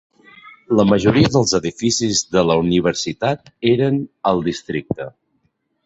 [0.79, 5.13] La majoria dels edificis de la universitat eren al districte.